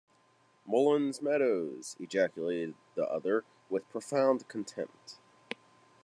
‘Mullins’s 0.65 1.21
Meadows!’ 1.21 1.95
ejaculated 1.99 2.73
the 2.95 3.05
other, 3.05 3.43
with 3.69 3.87
profound 3.91 4.47
contempt.. 4.47 5.19